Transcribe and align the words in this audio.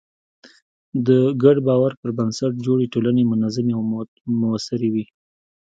د 1.07 1.09
ګډ 1.43 1.57
باور 1.67 1.91
پر 2.01 2.09
بنسټ 2.17 2.53
جوړې 2.65 2.85
ټولنې 2.93 3.23
منظمې 3.31 3.73
او 3.77 3.81
موثرې 4.41 4.89
وي. 4.93 5.05